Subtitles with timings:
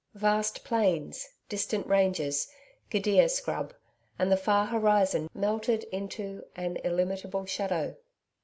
[0.15, 2.47] Vast plains, distant ranges,
[2.89, 3.71] gidia scrub
[4.17, 7.95] and the far horizon melted into an illimitable shadow.